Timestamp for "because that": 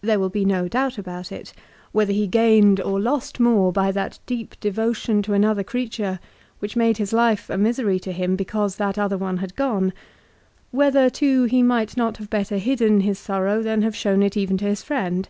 8.34-8.98